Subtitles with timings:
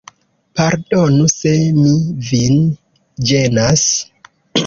[0.59, 1.51] Pardonu se
[1.81, 1.91] mi
[2.29, 2.57] vin
[3.33, 3.85] ĝenas.